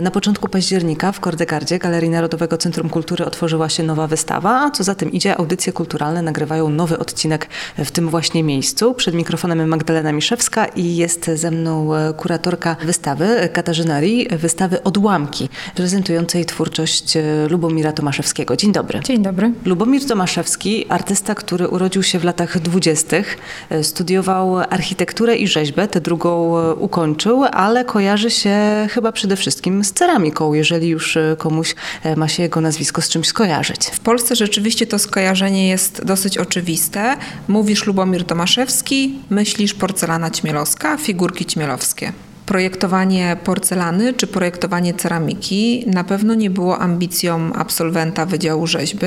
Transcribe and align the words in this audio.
Na 0.00 0.10
początku 0.10 0.48
października 0.48 1.12
w 1.12 1.20
Kordegardzie 1.20 1.78
Galerii 1.78 2.10
Narodowego 2.10 2.56
Centrum 2.56 2.88
Kultury 2.88 3.24
otworzyła 3.24 3.68
się 3.68 3.82
nowa 3.82 4.06
wystawa, 4.06 4.60
a 4.60 4.70
co 4.70 4.84
za 4.84 4.94
tym 4.94 5.12
idzie, 5.12 5.36
audycje 5.36 5.72
kulturalne 5.72 6.22
nagrywają 6.22 6.70
nowy 6.70 6.98
odcinek 6.98 7.48
w 7.78 7.90
tym 7.90 8.08
właśnie 8.08 8.42
miejscu. 8.42 8.94
Przed 8.94 9.14
mikrofonem 9.14 9.68
Magdalena 9.68 10.12
Miszewska 10.12 10.66
i 10.66 10.96
jest 10.96 11.30
ze 11.34 11.50
mną 11.50 11.94
e, 11.94 12.12
kuratorka 12.14 12.76
wystawy 12.84 13.48
Katarzyna 13.52 14.00
Ri, 14.00 14.28
wystawy 14.28 14.82
Odłamki, 14.82 15.48
prezentującej 15.74 16.44
twórczość 16.44 17.16
e, 17.16 17.22
Lubomira 17.50 17.92
Tomaszewskiego. 17.92 18.56
Dzień 18.56 18.72
dobry. 18.72 19.00
Dzień 19.00 19.22
dobry. 19.22 19.52
Lubomir 19.64 20.06
Tomaszewski, 20.06 20.86
artysta, 20.88 21.34
który 21.34 21.68
urodził 21.68 22.02
się 22.02 22.18
w 22.18 22.24
latach 22.24 22.58
dwudziestych, 22.58 23.38
e, 23.70 23.84
studiował 23.84 24.58
architekturę 24.58 25.36
i 25.36 25.48
rzeźbę, 25.48 25.88
tę 25.88 26.00
drugą 26.00 26.56
ukończył, 26.74 27.44
ale 27.52 27.84
kojarzy 27.84 28.30
się 28.30 28.56
chyba 28.90 29.12
przede 29.12 29.36
wszystkim 29.36 29.84
z 29.84 29.89
z 29.90 29.92
ceramiką, 29.92 30.54
jeżeli 30.54 30.88
już 30.88 31.16
e, 31.16 31.36
komuś 31.38 31.74
e, 32.02 32.16
ma 32.16 32.28
się 32.28 32.42
jego 32.42 32.60
nazwisko 32.60 33.02
z 33.02 33.08
czymś 33.08 33.26
skojarzyć. 33.26 33.86
W 33.86 34.00
Polsce 34.00 34.36
rzeczywiście 34.36 34.86
to 34.86 34.98
skojarzenie 34.98 35.68
jest 35.68 36.04
dosyć 36.04 36.38
oczywiste. 36.38 37.16
Mówisz 37.48 37.86
Lubomir 37.86 38.24
Tomaszewski, 38.24 39.18
myślisz 39.30 39.74
porcelana 39.74 40.30
ćmielowska, 40.30 40.96
figurki 40.96 41.46
ćmielowskie 41.46 42.12
projektowanie 42.50 43.36
porcelany 43.44 44.14
czy 44.14 44.26
projektowanie 44.26 44.94
ceramiki 44.94 45.84
na 45.86 46.04
pewno 46.04 46.34
nie 46.34 46.50
było 46.50 46.78
ambicją 46.78 47.52
absolwenta 47.52 48.26
Wydziału 48.26 48.66
Rzeźby, 48.66 49.06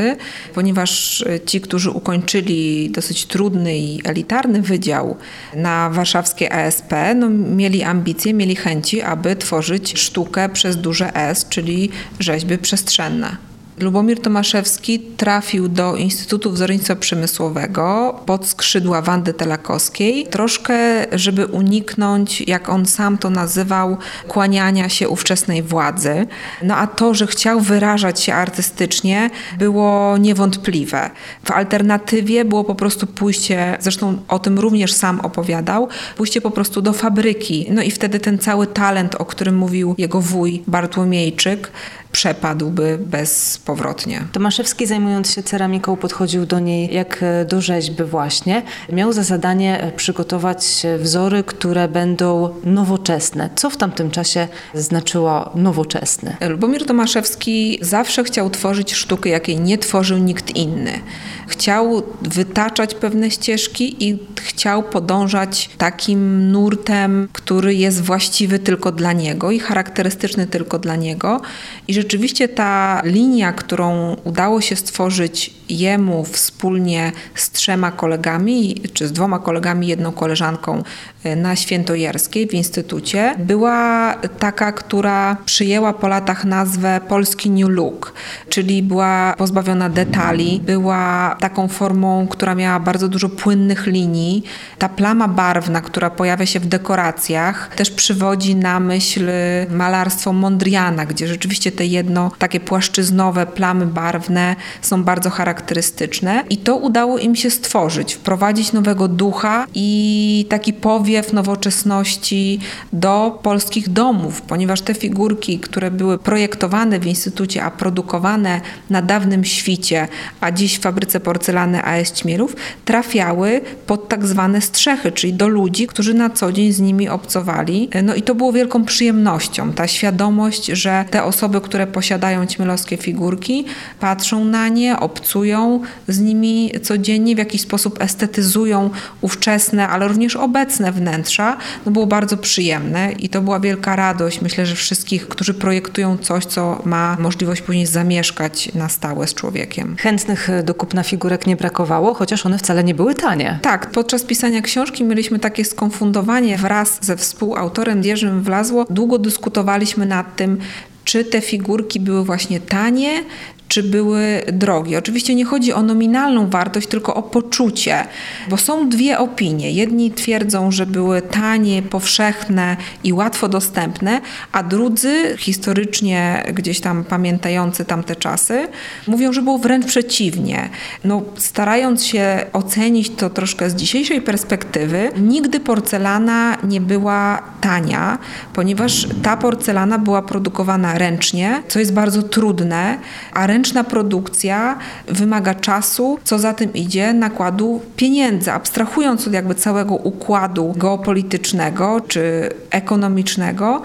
ponieważ 0.54 1.22
e, 1.22 1.40
ci, 1.40 1.62
którzy 1.62 1.92
ukończyli 1.92 2.90
dosyć 2.90 3.26
trudny 3.26 3.78
i 3.78 4.02
elitarny 4.04 4.62
wydział 4.62 5.18
na 5.56 5.90
warszawskie 5.90 6.54
ASP, 6.54 6.94
no, 7.16 7.30
mieli 7.30 7.84
ambicje, 7.84 8.34
mieli 8.34 8.56
chęci, 8.56 9.02
aby 9.02 9.36
tworzyć 9.36 10.00
sztukę 10.00 10.50
przez 10.50 10.78
duże 10.78 11.16
S, 11.16 11.46
czyli 11.50 11.90
rzeźby 12.20 12.58
przestrzenne. 12.58 13.53
Lubomir 13.80 14.22
Tomaszewski 14.22 15.00
trafił 15.00 15.68
do 15.68 15.96
Instytutu 15.96 16.52
Wzornictwa 16.52 16.96
Przemysłowego 16.96 18.20
pod 18.26 18.48
skrzydła 18.48 19.02
Wandy 19.02 19.34
Telakowskiej, 19.34 20.28
troszkę, 20.28 20.76
żeby 21.12 21.46
uniknąć, 21.46 22.42
jak 22.42 22.70
on 22.70 22.86
sam 22.86 23.18
to 23.18 23.30
nazywał, 23.30 23.98
kłaniania 24.28 24.90
się 24.90 25.10
ówczesnej 25.10 25.64
władzy. 25.64 26.28
No 26.64 26.76
a 26.76 26.88
to, 26.88 27.14
że 27.14 27.28
chciał 27.28 27.60
wyrażać 27.60 28.22
się 28.22 28.34
artystycznie, 28.34 29.30
było 29.58 30.18
niewątpliwe. 30.18 31.10
W 31.44 31.52
alternatywie 31.52 32.46
było 32.46 32.64
po 32.64 32.76
prostu 32.76 33.08
pójście, 33.08 33.78
zresztą 33.80 34.18
o 34.28 34.40
tym 34.40 34.60
również 34.60 34.94
sam 34.94 35.20
opowiadał, 35.20 35.88
pójście 36.18 36.42
po 36.42 36.52
prostu 36.52 36.82
do 36.82 36.94
fabryki. 36.94 37.68
No 37.72 37.82
i 37.82 37.92
wtedy 37.92 38.20
ten 38.20 38.38
cały 38.40 38.68
talent, 38.68 39.16
o 39.16 39.26
którym 39.26 39.58
mówił 39.58 39.96
jego 39.98 40.22
wuj 40.22 40.64
Bartłomiejczyk, 40.68 41.72
przepadłby 42.14 43.00
bezpowrotnie. 43.06 44.24
Tomaszewski 44.32 44.88
zajmując 44.88 45.32
się 45.32 45.44
ceramiką 45.44 45.96
podchodził 45.96 46.46
do 46.46 46.60
niej 46.60 46.94
jak 46.94 47.24
e, 47.24 47.46
do 47.46 47.62
rzeźby 47.62 48.04
właśnie. 48.04 48.62
Miał 48.92 49.14
za 49.14 49.24
zadanie 49.24 49.82
e, 49.82 49.92
przygotować 49.92 50.84
wzory, 51.00 51.44
które 51.44 51.88
będą 51.88 52.50
nowoczesne. 52.64 53.50
Co 53.56 53.70
w 53.70 53.78
tamtym 53.78 54.12
czasie 54.12 54.48
znaczyło 54.74 55.52
nowoczesne? 55.56 56.38
Lubomir 56.50 56.86
Tomaszewski 56.86 57.80
zawsze 57.82 58.24
chciał 58.24 58.50
tworzyć 58.50 58.94
sztukę, 58.94 59.30
jakiej 59.30 59.60
nie 59.60 59.78
tworzył 59.78 60.18
nikt 60.18 60.56
inny. 60.56 61.00
Chciał 61.48 62.04
wytaczać 62.22 62.96
pewne 62.96 63.32
ścieżki 63.32 64.08
i 64.10 64.20
chciał 64.42 64.84
podążać 64.84 65.70
takim 65.78 66.52
nurtem, 66.52 67.28
który 67.34 67.76
jest 67.76 68.02
właściwy 68.02 68.60
tylko 68.60 68.92
dla 68.92 69.14
niego 69.14 69.52
i 69.52 69.60
charakterystyczny 69.60 70.48
tylko 70.48 70.80
dla 70.80 70.96
niego. 70.96 71.42
I 71.88 72.03
rzeczywiście 72.04 72.48
ta 72.48 73.02
linia, 73.04 73.54
którą 73.54 74.16
udało 74.24 74.62
się 74.62 74.76
stworzyć 74.76 75.54
jemu 75.70 76.24
wspólnie 76.24 77.12
z 77.36 77.52
trzema 77.52 77.92
kolegami, 77.92 78.82
czy 78.94 79.08
z 79.08 79.12
dwoma 79.12 79.40
kolegami, 79.40 79.88
jedną 79.88 80.12
koleżanką 80.12 80.84
e, 81.24 81.36
na 81.36 81.56
Świętojerskiej 81.56 82.48
w 82.48 82.54
Instytucie, 82.54 83.36
była 83.40 84.14
taka, 84.40 84.72
która 84.72 85.38
przyjęła 85.46 85.94
po 85.94 86.08
latach 86.08 86.46
nazwę 86.46 87.02
Polski 87.08 87.50
New 87.50 87.70
Look, 87.70 88.14
czyli 88.50 88.84
była 88.84 89.34
pozbawiona 89.38 89.90
detali, 89.90 90.62
była 90.66 91.36
taką 91.40 91.68
formą, 91.68 92.28
która 92.28 92.56
miała 92.56 92.80
bardzo 92.80 93.08
dużo 93.08 93.30
płynnych 93.30 93.88
linii. 93.88 94.44
Ta 94.78 94.90
plama 94.90 95.28
barwna, 95.28 95.82
która 95.82 96.10
pojawia 96.10 96.46
się 96.46 96.60
w 96.60 96.66
dekoracjach, 96.66 97.76
też 97.76 97.92
przywodzi 97.92 98.56
na 98.56 98.80
myśl 98.80 99.30
malarstwo 99.70 100.34
Mondriana, 100.34 101.06
gdzie 101.06 101.28
rzeczywiście 101.28 101.72
te 101.72 101.86
jedno 101.94 102.32
takie 102.38 102.60
płaszczyznowe 102.60 103.46
plamy 103.46 103.86
barwne 103.86 104.56
są 104.82 105.04
bardzo 105.04 105.30
charakterystyczne 105.30 106.44
i 106.50 106.58
to 106.58 106.76
udało 106.76 107.18
im 107.18 107.36
się 107.36 107.50
stworzyć, 107.50 108.14
wprowadzić 108.14 108.74
nowego 108.74 109.08
ducha 109.08 109.66
i 109.74 110.46
taki 110.50 110.74
powiew 110.74 111.34
nowoczesności 111.34 112.60
do 112.94 113.40
polskich 113.44 113.90
domów, 113.90 114.42
ponieważ 114.42 114.82
te 114.82 114.94
figurki, 114.94 115.60
które 115.60 115.92
były 115.92 116.18
projektowane 116.18 117.00
w 117.00 117.06
instytucie, 117.06 117.64
a 117.64 117.72
produkowane 117.72 118.62
na 118.90 119.02
dawnym 119.02 119.46
świcie, 119.46 120.08
a 120.42 120.52
dziś 120.52 120.78
w 120.78 120.82
fabryce 120.82 121.20
porcelany 121.20 121.84
AS 121.84 122.12
Ćmierów, 122.12 122.56
trafiały 122.86 123.62
pod 123.88 124.10
tak 124.10 124.26
zwane 124.28 124.62
strzechy, 124.62 125.12
czyli 125.12 125.34
do 125.34 125.48
ludzi, 125.48 125.88
którzy 125.88 126.14
na 126.14 126.30
co 126.30 126.52
dzień 126.52 126.72
z 126.72 126.80
nimi 126.80 127.10
obcowali. 127.10 127.90
No 128.04 128.16
i 128.16 128.22
to 128.22 128.36
było 128.36 128.54
wielką 128.54 128.86
przyjemnością, 128.86 129.74
ta 129.74 129.88
świadomość, 129.88 130.66
że 130.66 131.06
te 131.12 131.24
osoby, 131.24 131.62
które 131.62 131.83
posiadają 131.88 132.46
ćmielowskie 132.46 132.98
figurki, 132.98 133.66
patrzą 134.00 134.46
na 134.46 134.68
nie, 134.70 135.00
obcują 135.00 135.82
z 136.08 136.20
nimi 136.20 136.72
codziennie, 136.84 137.36
w 137.36 137.38
jakiś 137.38 137.62
sposób 137.62 138.02
estetyzują 138.02 138.90
ówczesne, 139.22 139.88
ale 139.88 140.08
również 140.08 140.36
obecne 140.36 140.92
wnętrza. 140.92 141.58
No 141.86 141.92
było 141.92 142.06
bardzo 142.06 142.38
przyjemne 142.38 143.12
i 143.12 143.30
to 143.30 143.42
była 143.42 143.60
wielka 143.60 143.96
radość, 143.96 144.42
myślę, 144.42 144.66
że 144.66 144.76
wszystkich, 144.76 145.28
którzy 145.28 145.54
projektują 145.54 146.18
coś, 146.18 146.46
co 146.46 146.82
ma 146.86 147.18
możliwość 147.20 147.62
później 147.62 147.86
zamieszkać 147.86 148.72
na 148.76 148.90
stałe 148.90 149.28
z 149.28 149.34
człowiekiem. 149.34 149.96
Chętnych 150.00 150.50
do 150.64 150.74
kupna 150.74 151.04
figurek 151.04 151.48
nie 151.48 151.56
brakowało, 151.56 152.14
chociaż 152.14 152.46
one 152.46 152.58
wcale 152.58 152.84
nie 152.84 152.96
były 152.96 153.16
tanie. 153.16 153.60
Tak, 153.62 153.92
podczas 153.92 154.24
pisania 154.24 154.62
książki 154.62 155.04
mieliśmy 155.04 155.40
takie 155.40 155.66
skonfundowanie 155.66 156.58
wraz 156.58 156.98
ze 157.02 157.18
współautorem 157.18 158.04
Jerzym 158.04 158.44
Wlazło. 158.44 158.86
Długo 158.90 159.20
dyskutowaliśmy 159.20 160.06
nad 160.06 160.36
tym, 160.36 160.58
czy 161.04 161.26
te 161.26 161.42
figurki 161.42 162.00
były 162.00 162.26
właśnie 162.26 162.60
tanie, 162.60 163.24
czy 163.74 163.84
były 163.84 164.42
drogie. 164.52 164.98
Oczywiście 164.98 165.36
nie 165.36 165.46
chodzi 165.46 165.74
o 165.74 165.82
nominalną 165.82 166.50
wartość, 166.50 166.88
tylko 166.88 167.16
o 167.16 167.24
poczucie, 167.24 168.06
bo 168.50 168.58
są 168.58 168.90
dwie 168.90 169.20
opinie. 169.20 169.72
Jedni 169.72 170.12
twierdzą, 170.12 170.72
że 170.72 170.86
były 170.86 171.22
tanie, 171.22 171.82
powszechne 171.82 172.78
i 173.04 173.14
łatwo 173.14 173.50
dostępne, 173.50 174.22
a 174.52 174.64
drudzy, 174.64 175.36
historycznie 175.38 176.44
gdzieś 176.54 176.80
tam 176.80 177.04
pamiętający 177.04 177.86
tamte 177.86 178.16
czasy, 178.16 178.68
mówią, 179.08 179.34
że 179.34 179.42
było 179.42 179.58
wręcz 179.58 179.86
przeciwnie. 179.86 180.70
No, 181.04 181.22
starając 181.38 182.06
się 182.06 182.46
ocenić 182.54 183.10
to 183.10 183.30
troszkę 183.30 183.70
z 183.70 183.76
dzisiejszej 183.76 184.22
perspektywy, 184.22 185.12
nigdy 185.18 185.60
porcelana 185.60 186.58
nie 186.64 186.82
była 186.82 187.42
tania, 187.62 188.18
ponieważ 188.54 189.08
ta 189.24 189.38
porcelana 189.38 190.00
była 190.00 190.22
produkowana 190.22 190.98
ręcznie, 190.98 191.64
co 191.68 191.80
jest 191.80 191.94
bardzo 191.94 192.24
trudne, 192.24 192.98
a 193.34 193.48
ręcznie 193.48 193.63
ręczna 193.64 193.84
produkcja 193.84 194.78
wymaga 195.08 195.54
czasu, 195.54 196.20
co 196.24 196.40
za 196.40 196.54
tym 196.54 196.74
idzie 196.74 197.14
nakładu 197.14 197.82
pieniędzy, 197.96 198.52
abstrahując 198.52 199.28
od 199.28 199.34
jakby 199.34 199.56
całego 199.56 199.96
układu 199.96 200.74
geopolitycznego 200.78 202.02
czy 202.08 202.50
ekonomicznego 202.70 203.82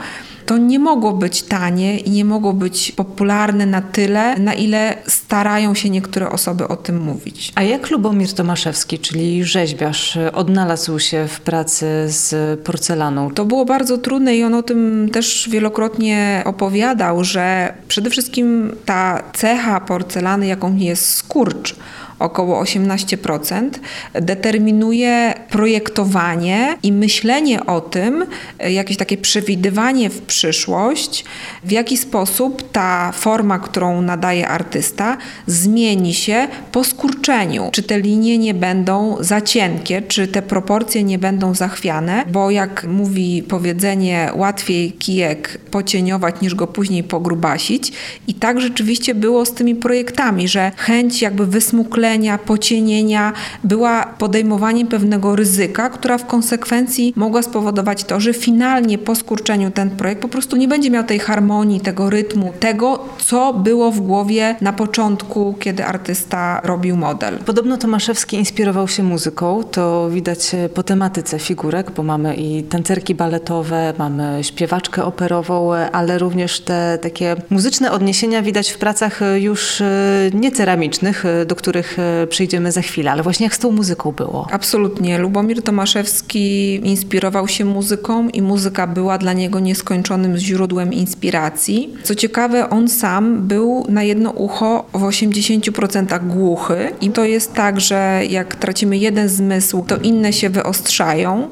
to 0.49 0.57
nie 0.57 0.79
mogło 0.79 1.13
być 1.13 1.43
tanie 1.43 1.99
i 1.99 2.11
nie 2.11 2.25
mogło 2.25 2.53
być 2.53 2.93
popularne 2.93 3.67
na 3.67 3.83
tyle, 3.83 4.39
na 4.39 4.55
ile 4.55 4.97
starają 5.07 5.75
się 5.75 5.91
niektóre 5.91 6.31
osoby 6.31 6.69
o 6.69 6.77
tym 6.77 7.01
mówić. 7.01 7.53
A 7.55 7.63
jak 7.63 7.91
Lubomir 7.91 8.33
Tomaszewski, 8.33 8.99
czyli 8.99 9.45
rzeźbiarz, 9.45 10.19
odnalazł 10.33 10.99
się 10.99 11.29
w 11.29 11.41
pracy 11.41 11.87
z 12.07 12.61
porcelaną? 12.61 13.31
To 13.31 13.45
było 13.45 13.65
bardzo 13.65 13.99
trudne 13.99 14.37
i 14.37 14.45
on 14.45 14.55
o 14.55 14.63
tym 14.63 15.09
też 15.13 15.49
wielokrotnie 15.51 16.43
opowiadał, 16.45 17.25
że 17.25 17.75
przede 17.89 18.11
wszystkim 18.11 18.77
ta 18.85 19.23
cecha 19.33 19.81
porcelany, 19.81 20.47
jaką 20.47 20.77
jest 20.77 21.15
skurcz, 21.15 21.77
około 22.19 22.63
18%, 22.63 23.71
determinuje 24.15 25.35
projektowanie 25.51 26.77
i 26.83 26.93
myślenie 26.93 27.67
o 27.67 27.81
tym, 27.81 28.27
jakieś 28.69 28.97
takie 28.97 29.17
przewidywanie 29.17 30.11
w 30.11 30.23
przyszłość, 30.23 31.25
w 31.65 31.71
jaki 31.71 31.97
sposób 31.97 32.73
ta 32.73 33.13
forma, 33.13 33.59
którą 33.59 34.03
nadaje 34.03 34.49
artysta, 34.49 35.17
zmieni 35.47 36.15
się 36.15 36.49
po 36.73 36.85
skurczeniu. 36.85 37.69
Czy 37.73 37.83
te 37.83 38.01
linie 38.01 38.39
nie 38.39 38.55
będą 38.55 39.17
za 39.21 39.41
cienkie, 39.41 40.03
czy 40.03 40.29
te 40.29 40.43
proporcje 40.43 41.05
nie 41.05 41.19
będą 41.19 41.55
zachwiane, 41.55 42.25
bo 42.33 42.51
jak 42.51 42.85
mówi 42.85 43.43
powiedzenie, 43.49 44.31
łatwiej 44.35 44.93
kijek 44.93 45.59
pocieniować 45.71 46.41
niż 46.41 46.55
go 46.55 46.67
później 46.67 47.05
pogrubasić. 47.05 47.93
I 48.29 48.35
tak 48.35 48.61
rzeczywiście 48.61 49.15
było 49.15 49.45
z 49.45 49.53
tymi 49.53 49.75
projektami, 49.75 50.49
że 50.49 50.73
chęć 50.77 51.23
jakby 51.23 51.47
wysmuklenia, 51.47 52.08
pocienienia 52.47 53.33
była 53.65 54.07
podejmowaniem 54.19 54.87
pewnego 54.87 55.37
ryzyka, 55.37 55.91
która 55.91 56.19
w 56.19 56.27
konsekwencji 56.27 57.13
mogła 57.17 57.43
spowodować 57.43 58.05
to, 58.05 58.21
że 58.21 58.35
finalnie 58.35 58.99
po 58.99 59.15
skurczeniu 59.15 59.71
ten 59.71 59.91
projekt 59.91 60.23
po 60.23 60.29
prostu 60.29 60.57
nie 60.57 60.69
będzie 60.69 60.91
miał 60.91 61.05
tej 61.05 61.19
harmonii, 61.19 61.81
tego 61.81 62.11
rytmu, 62.11 62.53
tego, 62.61 63.05
co 63.19 63.55
było 63.55 63.91
w 63.91 64.01
głowie 64.01 64.57
na 64.61 64.73
początku, 64.73 65.55
kiedy 65.61 65.85
artysta 65.85 66.61
robił 66.65 66.97
model. 66.97 67.39
Podobno 67.47 67.77
Tomaszewski 67.77 68.37
inspirował 68.37 68.89
się 68.89 69.03
muzyką, 69.03 69.65
to 69.65 70.11
widać 70.11 70.57
po 70.75 70.83
tematyce 70.83 71.39
figurek, 71.39 71.91
bo 71.91 72.03
mamy 72.03 72.35
i 72.35 72.63
tancerki 72.63 73.15
baletowe, 73.15 73.95
mamy 73.99 74.45
śpiewaczkę 74.45 75.05
operową, 75.05 75.75
ale 75.75 76.19
również 76.19 76.61
te 76.61 76.99
takie 77.03 77.37
muzyczne 77.51 77.93
odniesienia 77.93 78.43
widać 78.43 78.71
w 78.71 78.79
pracach 78.79 79.21
już 79.39 79.81
e, 79.81 79.87
nie 80.35 80.53
ceramicznych, 80.53 81.25
e, 81.25 81.47
do 81.47 81.57
których 81.57 81.98
e, 81.98 81.98
przyjdziemy 82.29 82.73
za 82.73 82.83
chwilę, 82.83 83.13
ale 83.13 83.23
właśnie 83.23 83.45
jak 83.45 83.55
z 83.55 83.59
tą 83.59 83.73
muzyką 83.73 84.13
było? 84.13 84.47
Absolutnie. 84.53 85.19
Lubomir 85.19 85.63
Tomaszewski 85.63 86.75
inspirował 86.75 87.49
się 87.49 87.65
muzyką 87.65 88.29
i 88.29 88.43
muzyka 88.43 88.87
była 88.87 89.19
dla 89.19 89.33
niego 89.33 89.61
nieskończonym 89.61 90.37
źródłem 90.37 90.93
inspiracji. 90.93 91.95
Co 92.03 92.15
ciekawe, 92.15 92.71
on 92.71 92.89
sam 92.89 93.49
był 93.49 93.87
na 93.89 94.03
jedno 94.03 94.31
ucho 94.31 94.87
w 94.93 95.03
80% 95.03 96.27
głuchy 96.27 96.93
i 97.01 97.11
to 97.11 97.25
jest 97.25 97.55
tak, 97.55 97.81
że 97.81 98.21
jak 98.29 98.57
tracimy 98.57 98.99
jeden 98.99 99.29
zmysł, 99.29 99.85
to 99.89 99.97
inne 99.97 100.33
się 100.33 100.51
wyostrzają 100.51 101.49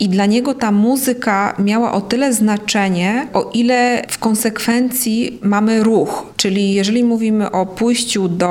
i 0.00 0.08
dla 0.08 0.26
niego 0.26 0.54
ta 0.54 0.72
muzyka 0.72 1.54
miała 1.58 1.92
o 1.92 2.00
tyle 2.00 2.32
znaczenie, 2.32 3.26
o 3.32 3.50
ile 3.54 4.02
w 4.08 4.18
konsekwencji 4.18 5.38
mamy 5.42 5.82
ruch. 5.82 6.26
Czyli 6.36 6.74
jeżeli 6.74 7.04
mówimy 7.04 7.50
o 7.50 7.66
pójściu 7.66 8.28
do 8.28 8.48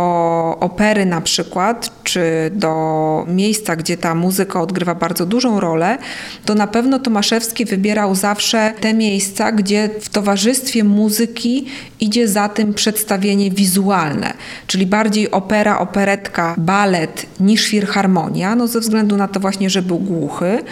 opery 0.60 1.06
na 1.06 1.22
przykład, 1.22 2.04
czy 2.04 2.51
do 2.54 3.25
miejsca, 3.28 3.75
gdzie 3.75 3.98
ta 3.98 4.16
muzyka 4.16 4.62
odgrywa 4.62 4.96
bardzo 4.96 5.25
dużą 5.25 5.60
rolę, 5.60 5.98
to 6.46 6.56
na 6.56 6.68
pewno 6.68 7.00
Tomaszewski 7.00 7.66
wybierał 7.66 8.16
zawsze 8.16 8.74
te 8.80 8.94
miejsca, 8.94 9.52
gdzie 9.52 9.90
w 10.02 10.10
towarzystwie 10.10 10.84
muzyki 10.84 11.66
idzie 12.00 12.28
za 12.28 12.50
tym 12.50 12.74
przedstawienie 12.74 13.51
wizualne, 13.51 14.34
czyli 14.68 14.86
bardziej 14.86 15.31
opera, 15.31 15.80
operetka, 15.80 16.56
balet 16.57 17.25
niż 17.40 17.68
filharmonia, 17.68 18.56
no 18.56 18.68
ze 18.68 18.80
względu 18.80 19.18
na 19.18 19.28
to 19.28 19.40
właśnie, 19.40 19.69
że 19.69 19.81
był 19.81 20.00
głuchy 20.00 20.63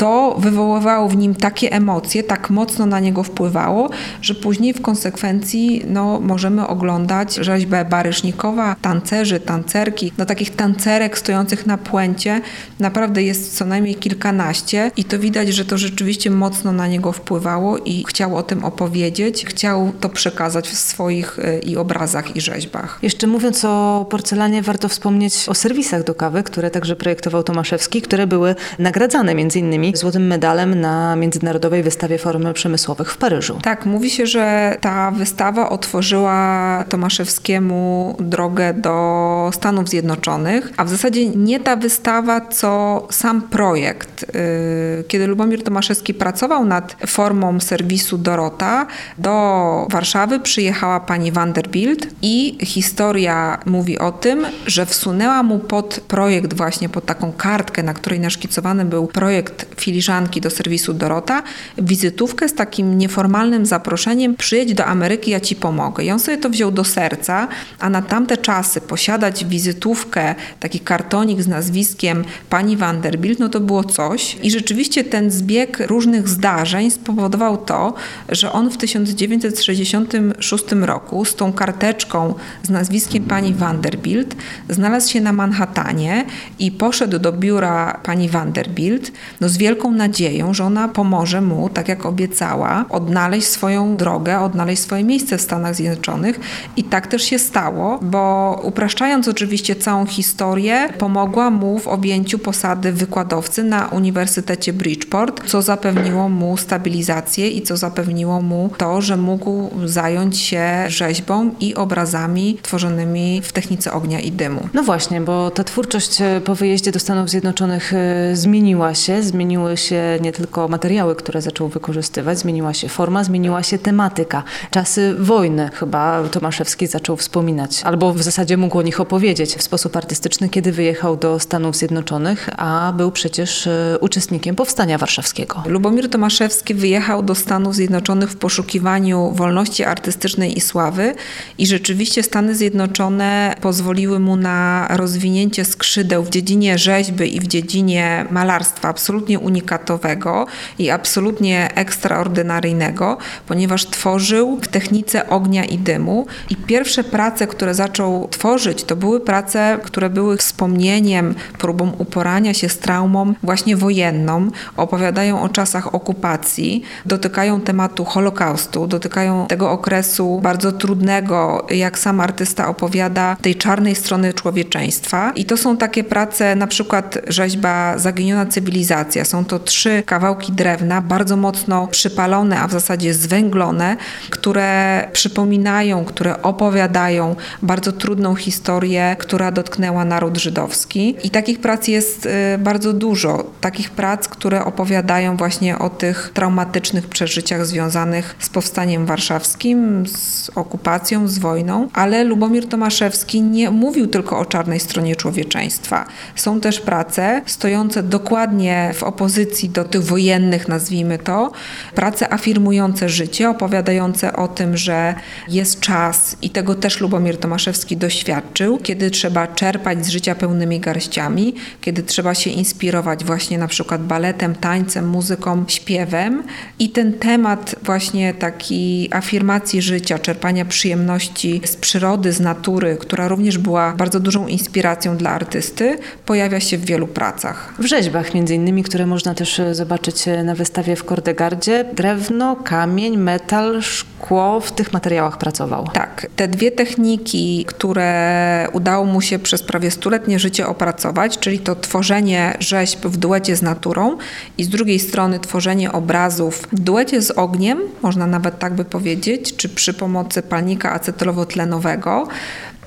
to 0.00 0.36
wywoływało 0.38 1.08
w 1.08 1.16
nim 1.16 1.34
takie 1.34 1.72
emocje, 1.72 2.22
tak 2.22 2.50
mocno 2.50 2.86
na 2.86 3.00
niego 3.00 3.22
wpływało, 3.22 3.90
że 4.22 4.34
później 4.34 4.74
w 4.74 4.82
konsekwencji 4.82 5.82
no, 5.86 6.20
możemy 6.20 6.66
oglądać 6.66 7.34
rzeźbę 7.34 7.84
Barysznikowa, 7.84 8.76
tancerzy, 8.82 9.40
tancerki, 9.40 10.12
no 10.18 10.26
takich 10.26 10.56
tancerek 10.56 11.18
stojących 11.18 11.66
na 11.66 11.78
płęcie 11.78 12.40
naprawdę 12.78 13.22
jest 13.22 13.56
co 13.56 13.64
najmniej 13.64 13.94
kilkanaście 13.94 14.90
i 14.96 15.04
to 15.04 15.18
widać, 15.18 15.48
że 15.48 15.64
to 15.64 15.78
rzeczywiście 15.78 16.30
mocno 16.30 16.72
na 16.72 16.86
niego 16.86 17.12
wpływało 17.12 17.78
i 17.78 18.04
chciał 18.08 18.36
o 18.36 18.42
tym 18.42 18.64
opowiedzieć, 18.64 19.46
chciał 19.46 19.92
to 20.00 20.08
przekazać 20.08 20.68
w 20.70 20.78
swoich 20.78 21.38
y, 21.38 21.58
i 21.58 21.76
obrazach 21.76 22.36
i 22.36 22.40
rzeźbach. 22.40 22.98
Jeszcze 23.02 23.26
mówiąc 23.26 23.64
o 23.64 24.06
porcelanie, 24.10 24.62
warto 24.62 24.88
wspomnieć 24.88 25.48
o 25.48 25.54
serwisach 25.54 26.04
do 26.04 26.14
kawy, 26.14 26.42
które 26.42 26.70
także 26.70 26.96
projektował 26.96 27.42
Tomaszewski, 27.42 28.02
które 28.02 28.26
były 28.26 28.54
nagradzane 28.78 29.34
między 29.34 29.58
innymi 29.58 29.92
złotym 29.96 30.26
medalem 30.26 30.80
na 30.80 31.16
Międzynarodowej 31.16 31.82
Wystawie 31.82 32.18
Form 32.18 32.52
Przemysłowych 32.52 33.12
w 33.12 33.16
Paryżu. 33.16 33.58
Tak, 33.62 33.86
mówi 33.86 34.10
się, 34.10 34.26
że 34.26 34.76
ta 34.80 35.10
wystawa 35.10 35.70
otworzyła 35.70 36.84
Tomaszewskiemu 36.88 38.16
drogę 38.20 38.74
do 38.74 39.50
Stanów 39.52 39.88
Zjednoczonych, 39.88 40.72
a 40.76 40.84
w 40.84 40.88
zasadzie 40.88 41.28
nie 41.28 41.60
ta 41.60 41.76
wystawa, 41.76 42.40
co 42.40 43.06
sam 43.10 43.42
projekt. 43.42 44.22
Y, 44.22 45.04
kiedy 45.08 45.26
Lubomir 45.26 45.62
Tomaszewski 45.62 46.14
pracował 46.14 46.64
nad 46.64 46.96
formą 47.06 47.60
serwisu 47.60 48.18
Dorota, 48.18 48.86
do 49.18 49.86
Warszawy 49.90 50.40
przyjechała 50.60 51.00
pani 51.00 51.32
Vanderbilt 51.32 52.06
i 52.22 52.58
historia 52.62 53.58
mówi 53.66 53.98
o 53.98 54.12
tym, 54.12 54.46
że 54.66 54.86
wsunęła 54.86 55.42
mu 55.42 55.58
pod 55.58 56.00
projekt 56.08 56.54
właśnie, 56.54 56.88
pod 56.88 57.06
taką 57.06 57.32
kartkę, 57.32 57.82
na 57.82 57.94
której 57.94 58.20
naszkicowany 58.20 58.84
był 58.84 59.06
projekt 59.06 59.80
filiżanki 59.80 60.40
do 60.40 60.50
serwisu 60.50 60.94
Dorota 60.94 61.42
wizytówkę 61.78 62.48
z 62.48 62.54
takim 62.54 62.98
nieformalnym 62.98 63.66
zaproszeniem 63.66 64.36
przyjedź 64.36 64.74
do 64.74 64.84
Ameryki, 64.84 65.30
ja 65.30 65.40
ci 65.40 65.56
pomogę. 65.56 66.04
I 66.04 66.10
on 66.10 66.18
sobie 66.18 66.38
to 66.38 66.50
wziął 66.50 66.70
do 66.70 66.84
serca, 66.84 67.48
a 67.78 67.90
na 67.90 68.02
tamte 68.02 68.36
czasy 68.36 68.80
posiadać 68.80 69.44
wizytówkę, 69.44 70.34
taki 70.60 70.80
kartonik 70.80 71.42
z 71.42 71.48
nazwiskiem 71.48 72.24
pani 72.50 72.76
Vanderbilt, 72.76 73.38
no 73.38 73.48
to 73.48 73.60
było 73.60 73.84
coś. 73.84 74.36
I 74.42 74.50
rzeczywiście 74.50 75.04
ten 75.04 75.30
zbieg 75.30 75.82
różnych 75.86 76.28
zdarzeń 76.28 76.90
spowodował 76.90 77.56
to, 77.56 77.94
że 78.28 78.52
on 78.52 78.70
w 78.70 78.76
1966 78.76 80.49
roku 80.82 81.24
z 81.24 81.34
tą 81.36 81.52
karteczką 81.52 82.34
z 82.62 82.70
nazwiskiem 82.70 83.24
pani 83.24 83.54
Vanderbilt 83.54 84.36
znalazł 84.68 85.10
się 85.10 85.20
na 85.20 85.32
Manhattanie 85.32 86.24
i 86.58 86.72
poszedł 86.72 87.18
do 87.18 87.32
biura 87.32 88.00
pani 88.04 88.28
Vanderbilt 88.28 89.12
no 89.40 89.48
z 89.48 89.56
wielką 89.56 89.92
nadzieją, 89.92 90.54
że 90.54 90.64
ona 90.64 90.88
pomoże 90.88 91.40
mu, 91.40 91.68
tak 91.68 91.88
jak 91.88 92.06
obiecała, 92.06 92.84
odnaleźć 92.88 93.46
swoją 93.46 93.96
drogę, 93.96 94.40
odnaleźć 94.40 94.82
swoje 94.82 95.04
miejsce 95.04 95.38
w 95.38 95.40
Stanach 95.40 95.74
Zjednoczonych. 95.74 96.40
I 96.76 96.84
tak 96.84 97.06
też 97.06 97.22
się 97.22 97.38
stało, 97.38 97.98
bo 98.02 98.60
upraszczając 98.64 99.28
oczywiście 99.28 99.76
całą 99.76 100.06
historię, 100.06 100.88
pomogła 100.98 101.50
mu 101.50 101.78
w 101.78 101.88
objęciu 101.88 102.38
posady 102.38 102.92
wykładowcy 102.92 103.64
na 103.64 103.86
Uniwersytecie 103.88 104.72
Bridgeport, 104.72 105.46
co 105.46 105.62
zapewniło 105.62 106.28
mu 106.28 106.56
stabilizację 106.56 107.48
i 107.48 107.62
co 107.62 107.76
zapewniło 107.76 108.42
mu 108.42 108.70
to, 108.78 109.00
że 109.00 109.16
mógł 109.16 109.70
zająć 109.84 110.39
się 110.40 110.84
rzeźbą 110.88 111.54
i 111.60 111.74
obrazami 111.74 112.58
tworzonymi 112.62 113.42
w 113.42 113.52
technice 113.52 113.92
ognia 113.92 114.20
i 114.20 114.32
dymu. 114.32 114.68
No 114.74 114.82
właśnie, 114.82 115.20
bo 115.20 115.50
ta 115.50 115.64
twórczość 115.64 116.20
e, 116.20 116.40
po 116.44 116.54
wyjeździe 116.54 116.92
do 116.92 116.98
Stanów 116.98 117.30
Zjednoczonych 117.30 117.92
e, 117.94 118.36
zmieniła 118.36 118.94
się, 118.94 119.22
zmieniły 119.22 119.76
się 119.76 120.18
nie 120.20 120.32
tylko 120.32 120.68
materiały, 120.68 121.16
które 121.16 121.42
zaczął 121.42 121.68
wykorzystywać, 121.68 122.38
zmieniła 122.38 122.74
się 122.74 122.88
forma, 122.88 123.24
zmieniła 123.24 123.62
się 123.62 123.78
tematyka. 123.78 124.42
Czasy 124.70 125.14
wojny 125.18 125.70
chyba 125.74 126.22
Tomaszewski 126.28 126.86
zaczął 126.86 127.16
wspominać, 127.16 127.82
albo 127.84 128.12
w 128.12 128.22
zasadzie 128.22 128.56
mógł 128.56 128.78
o 128.78 128.82
nich 128.82 129.00
opowiedzieć 129.00 129.54
w 129.54 129.62
sposób 129.62 129.96
artystyczny, 129.96 130.48
kiedy 130.48 130.72
wyjechał 130.72 131.16
do 131.16 131.38
Stanów 131.38 131.76
Zjednoczonych, 131.76 132.48
a 132.56 132.92
był 132.96 133.12
przecież 133.12 133.66
e, 133.66 133.98
uczestnikiem 134.00 134.56
Powstania 134.56 134.98
Warszawskiego. 134.98 135.62
Lubomir 135.66 136.10
Tomaszewski 136.10 136.74
wyjechał 136.74 137.22
do 137.22 137.34
Stanów 137.34 137.74
Zjednoczonych 137.74 138.30
w 138.30 138.36
poszukiwaniu 138.36 139.32
wolności 139.34 139.84
artystycznej 139.84 140.29
i 140.38 140.60
sławy 140.60 141.14
i 141.58 141.66
rzeczywiście 141.66 142.22
Stany 142.22 142.54
Zjednoczone 142.54 143.54
pozwoliły 143.60 144.20
mu 144.20 144.36
na 144.36 144.88
rozwinięcie 144.90 145.64
skrzydeł 145.64 146.22
w 146.22 146.30
dziedzinie 146.30 146.78
rzeźby 146.78 147.36
i 147.36 147.40
w 147.40 147.46
dziedzinie 147.46 148.26
malarstwa 148.30 148.88
absolutnie 148.88 149.38
unikatowego 149.38 150.46
i 150.78 150.90
absolutnie 150.90 151.74
ekstraordynaryjnego, 151.74 153.16
ponieważ 153.46 153.86
tworzył 153.86 154.58
w 154.62 154.68
technice 154.68 155.28
ognia 155.28 155.64
i 155.64 155.78
dymu. 155.78 156.26
I 156.50 156.56
pierwsze 156.56 157.04
prace, 157.04 157.46
które 157.46 157.74
zaczął 157.74 158.28
tworzyć, 158.28 158.84
to 158.84 158.96
były 158.96 159.20
prace, 159.20 159.78
które 159.82 160.10
były 160.10 160.36
wspomnieniem, 160.36 161.34
próbą 161.58 161.92
uporania 161.98 162.54
się 162.54 162.68
z 162.68 162.78
traumą 162.78 163.34
właśnie 163.42 163.76
wojenną, 163.76 164.50
opowiadają 164.76 165.42
o 165.42 165.48
czasach 165.48 165.94
okupacji, 165.94 166.82
dotykają 167.06 167.60
tematu 167.60 168.04
Holokaustu, 168.04 168.86
dotykają 168.86 169.46
tego 169.46 169.70
okresu 169.70 170.09
bardzo 170.42 170.72
trudnego, 170.72 171.66
jak 171.70 171.98
sam 171.98 172.20
artysta 172.20 172.68
opowiada, 172.68 173.36
tej 173.42 173.54
czarnej 173.54 173.94
strony 173.94 174.34
człowieczeństwa. 174.34 175.32
I 175.36 175.44
to 175.44 175.56
są 175.56 175.76
takie 175.76 176.04
prace, 176.04 176.56
na 176.56 176.66
przykład 176.66 177.18
rzeźba 177.28 177.98
Zaginiona 177.98 178.46
cywilizacja. 178.46 179.24
Są 179.24 179.44
to 179.44 179.58
trzy 179.58 180.02
kawałki 180.06 180.52
drewna, 180.52 181.00
bardzo 181.00 181.36
mocno 181.36 181.86
przypalone, 181.86 182.60
a 182.60 182.68
w 182.68 182.72
zasadzie 182.72 183.14
zwęglone, 183.14 183.96
które 184.30 185.08
przypominają, 185.12 186.04
które 186.04 186.42
opowiadają 186.42 187.36
bardzo 187.62 187.92
trudną 187.92 188.34
historię, 188.34 189.16
która 189.18 189.52
dotknęła 189.52 190.04
naród 190.04 190.38
żydowski. 190.38 191.16
I 191.24 191.30
takich 191.30 191.60
prac 191.60 191.88
jest 191.88 192.26
y, 192.26 192.58
bardzo 192.58 192.92
dużo. 192.92 193.44
Takich 193.60 193.90
prac, 193.90 194.28
które 194.28 194.64
opowiadają 194.64 195.36
właśnie 195.36 195.78
o 195.78 195.90
tych 195.90 196.30
traumatycznych 196.34 197.08
przeżyciach 197.08 197.66
związanych 197.66 198.36
z 198.38 198.48
powstaniem 198.48 199.06
warszawskim, 199.06 199.99
z 200.06 200.50
okupacją, 200.54 201.28
z 201.28 201.38
wojną. 201.38 201.88
Ale 201.92 202.24
Lubomir 202.24 202.68
Tomaszewski 202.68 203.42
nie 203.42 203.70
mówił 203.70 204.06
tylko 204.06 204.38
o 204.38 204.44
czarnej 204.44 204.80
stronie 204.80 205.16
człowieczeństwa. 205.16 206.06
Są 206.34 206.60
też 206.60 206.80
prace 206.80 207.42
stojące 207.46 208.02
dokładnie 208.02 208.90
w 208.94 209.02
opozycji 209.02 209.68
do 209.68 209.84
tych 209.84 210.02
wojennych, 210.02 210.68
nazwijmy 210.68 211.18
to, 211.18 211.52
prace 211.94 212.32
afirmujące 212.32 213.08
życie, 213.08 213.50
opowiadające 213.50 214.32
o 214.36 214.48
tym, 214.48 214.76
że 214.76 215.14
jest 215.48 215.80
czas 215.80 216.36
i 216.42 216.50
tego 216.50 216.74
też 216.74 217.00
Lubomir 217.00 217.36
Tomaszewski 217.36 217.96
doświadczył, 217.96 218.78
kiedy 218.78 219.10
trzeba 219.10 219.46
czerpać 219.46 220.06
z 220.06 220.08
życia 220.08 220.34
pełnymi 220.34 220.80
garściami, 220.80 221.54
kiedy 221.80 222.02
trzeba 222.02 222.34
się 222.34 222.50
inspirować 222.50 223.24
właśnie 223.24 223.58
na 223.58 223.68
przykład 223.68 224.06
baletem, 224.06 224.54
tańcem, 224.54 225.08
muzyką, 225.08 225.64
śpiewem 225.68 226.42
i 226.78 226.90
ten 226.90 227.12
temat 227.12 227.74
właśnie 227.82 228.34
takiej 228.34 229.08
afirmacji 229.12 229.82
życia, 229.82 229.89
czerpania 230.22 230.64
przyjemności 230.64 231.60
z 231.64 231.76
przyrody, 231.76 232.32
z 232.32 232.40
natury, 232.40 232.96
która 233.00 233.28
również 233.28 233.58
była 233.58 233.92
bardzo 233.92 234.20
dużą 234.20 234.46
inspiracją 234.46 235.16
dla 235.16 235.30
artysty, 235.30 235.98
pojawia 236.26 236.60
się 236.60 236.78
w 236.78 236.84
wielu 236.84 237.06
pracach. 237.06 237.74
W 237.78 237.84
rzeźbach 237.84 238.34
między 238.34 238.54
innymi, 238.54 238.82
które 238.82 239.06
można 239.06 239.34
też 239.34 239.60
zobaczyć 239.72 240.24
na 240.44 240.54
wystawie 240.54 240.96
w 240.96 241.04
Kordegardzie, 241.04 241.84
drewno, 241.92 242.56
kamień, 242.56 243.16
metal, 243.16 243.82
szkło, 243.82 244.60
w 244.60 244.72
tych 244.72 244.92
materiałach 244.92 245.38
pracował. 245.38 245.88
Tak, 245.92 246.26
te 246.36 246.48
dwie 246.48 246.70
techniki, 246.70 247.64
które 247.68 248.68
udało 248.72 249.04
mu 249.04 249.20
się 249.20 249.38
przez 249.38 249.62
prawie 249.62 249.90
stuletnie 249.90 250.38
życie 250.38 250.66
opracować, 250.66 251.38
czyli 251.38 251.58
to 251.58 251.76
tworzenie 251.76 252.56
rzeźb 252.60 253.06
w 253.06 253.16
duecie 253.16 253.56
z 253.56 253.62
naturą 253.62 254.16
i 254.58 254.64
z 254.64 254.68
drugiej 254.68 254.98
strony 254.98 255.38
tworzenie 255.38 255.92
obrazów 255.92 256.68
w 256.72 256.80
duecie 256.80 257.22
z 257.22 257.30
ogniem, 257.30 257.78
można 258.02 258.26
nawet 258.26 258.58
tak 258.58 258.74
by 258.74 258.84
powiedzieć, 258.84 259.56
czy 259.56 259.68
przy 259.80 259.94
pomocy 259.94 260.42
palnika 260.42 260.92
acetylowotlenowego, 260.92 262.28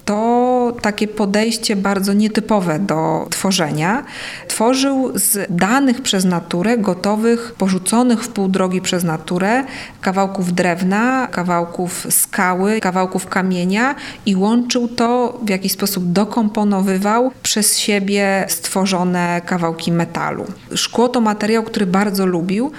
to 0.06 0.74
takie 0.82 1.08
podejście 1.08 1.76
bardzo 1.76 2.14
nietypowe 2.14 2.80
do 2.80 3.28
tworzenia. 3.30 4.04
Tworzył 4.48 5.12
z 5.16 5.48
danych 5.50 6.02
przez 6.02 6.26
naturę, 6.26 6.78
gotowych, 6.78 7.56
porzuconych 7.58 8.24
w 8.24 8.28
pół 8.28 8.48
drogi 8.48 8.82
przez 8.82 9.04
naturę, 9.04 9.64
kawałków 10.02 10.54
drewna, 10.54 11.28
kawałków 11.32 12.08
skały, 12.10 12.80
kawałków 12.80 13.28
kamienia 13.28 13.96
i 14.26 14.36
łączył 14.36 14.88
to, 14.88 15.40
w 15.44 15.50
jakiś 15.50 15.72
sposób 15.72 16.12
dokomponowywał 16.12 17.32
przez 17.44 17.78
siebie 17.78 18.46
stworzone 18.48 19.42
kawałki 19.46 19.92
metalu. 19.92 20.46
Szkło 20.76 21.10
to 21.10 21.22
materiał, 21.22 21.64
który 21.64 21.86
bardzo 21.86 22.26
lubił. 22.26 22.72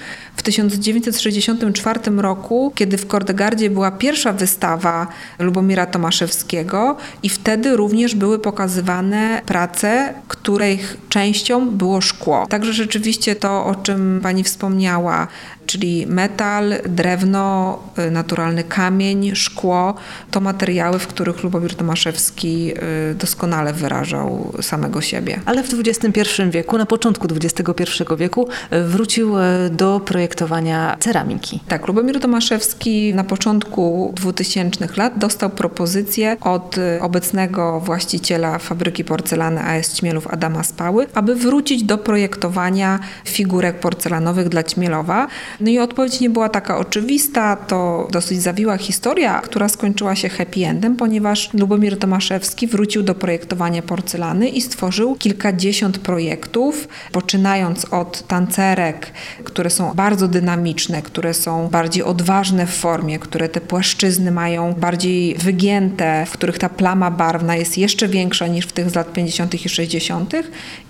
W 0.45 0.47
1964 0.47 2.01
roku, 2.17 2.73
kiedy 2.75 2.99
w 2.99 3.07
Kordegardzie 3.07 3.71
była 3.71 3.91
pierwsza 3.91 4.33
wystawa 4.33 5.07
Lubomira 5.39 5.87
Tomaszewskiego 5.87 6.97
i 7.23 7.29
wtedy 7.29 7.77
również 7.77 8.15
były 8.15 8.39
pokazywane 8.39 9.43
prace, 9.47 10.15
których 10.45 10.97
częścią 11.09 11.71
było 11.71 12.01
szkło. 12.01 12.47
Także 12.47 12.73
rzeczywiście 12.73 13.37
to, 13.37 13.67
o 13.67 13.75
czym 13.75 14.21
Pani 14.23 14.45
wspomniała, 14.45 15.29
czyli 15.67 16.07
metal, 16.07 16.75
drewno, 16.89 17.79
y, 17.99 18.11
naturalny 18.11 18.65
kamień, 18.65 19.35
szkło, 19.35 19.95
to 20.31 20.41
materiały, 20.41 20.99
w 20.99 21.07
których 21.07 21.43
Lubomir 21.43 21.75
Tomaszewski 21.75 22.73
y, 23.11 23.15
doskonale 23.15 23.73
wyrażał 23.73 24.53
samego 24.61 25.01
siebie. 25.01 25.41
Ale 25.45 25.63
w 25.63 25.75
XXI 25.87 26.21
wieku, 26.51 26.79
na 26.79 26.87
początku 26.87 27.29
XXI 27.31 28.05
wieku 28.19 28.49
y, 28.73 28.85
wrócił 28.85 29.35
do 29.71 30.01
projektowania 30.01 30.97
ceramiki. 31.01 31.61
Tak, 31.69 31.89
Lubomir 31.89 32.21
Tomaszewski 32.21 33.15
na 33.15 33.25
początku 33.25 34.13
2000 34.17 34.89
lat 34.97 35.19
dostał 35.19 35.51
propozycję 35.51 36.37
od 36.41 36.77
obecnego 37.01 37.81
właściciela 37.81 38.59
fabryki 38.59 39.05
porcelany 39.05 39.63
AS 39.63 39.95
Ćmielów 39.95 40.27
Adama 40.35 40.63
Spały, 40.63 41.07
aby 41.15 41.35
wrócić 41.35 41.83
do 41.83 41.99
projektowania 41.99 42.99
figurek 43.25 43.81
porcelanowych 43.81 44.49
dla 44.49 44.63
Ćmielowa. 44.63 45.27
No 45.61 45.71
i 45.71 45.79
odpowiedź 45.79 46.21
nie 46.21 46.31
była 46.31 46.49
taka 46.49 46.79
oczywista, 46.79 47.57
to 47.57 48.09
dosyć 48.11 48.43
zawiła 48.43 48.77
historia, 48.77 49.41
która 49.41 49.69
skończyła 49.69 50.17
się 50.17 50.29
happy 50.29 50.67
endem, 50.67 50.97
ponieważ 50.97 51.55
Lubomir 51.55 51.99
Tomaszewski 51.99 52.67
wrócił 52.67 53.03
do 53.03 53.15
projektowania 53.15 53.83
porcelany 53.83 54.49
i 54.49 54.61
stworzył 54.61 55.17
kilkadziesiąt 55.17 55.99
projektów, 55.99 56.89
poczynając 57.13 57.85
od 57.85 58.27
tancerek, 58.27 59.11
które 59.45 59.71
są 59.71 59.93
bardzo 59.95 60.29
dynamiczne, 60.29 61.03
które 61.03 61.35
są 61.35 61.69
bardziej 61.69 62.03
odważne 62.03 62.67
w 62.67 62.75
formie, 62.75 63.19
które 63.19 63.49
te 63.49 63.61
płaszczyzny 63.61 64.31
mają 64.31 64.73
bardziej 64.73 65.35
wygięte, 65.35 66.27
w 66.27 66.31
których 66.31 66.59
ta 66.59 66.69
plama 66.69 67.11
barwna 67.11 67.57
jest 67.57 67.79
jeszcze 67.79 68.09
większa 68.09 68.47
niż 68.47 68.67
w 68.67 68.73
tych 68.73 68.91
z 68.91 68.95
lat 68.95 69.13
50. 69.13 69.55
i 69.67 69.69
60. 69.69 70.24